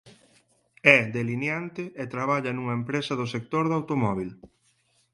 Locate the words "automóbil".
3.79-4.29